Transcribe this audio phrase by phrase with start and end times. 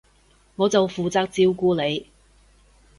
[0.55, 2.07] 我就負責照顧你